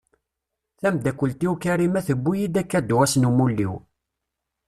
[0.79, 3.73] Tamdakkelt-iw Karima tewwi-iyi-d akadu ass n umuli-w.